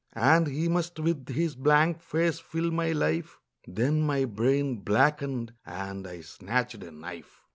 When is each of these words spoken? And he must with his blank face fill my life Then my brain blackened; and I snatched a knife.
And 0.13 0.47
he 0.47 0.67
must 0.67 0.99
with 0.99 1.29
his 1.29 1.55
blank 1.55 2.01
face 2.01 2.39
fill 2.39 2.71
my 2.71 2.91
life 2.91 3.37
Then 3.67 4.01
my 4.01 4.25
brain 4.25 4.77
blackened; 4.77 5.53
and 5.63 6.07
I 6.07 6.21
snatched 6.21 6.83
a 6.83 6.89
knife. 6.89 7.41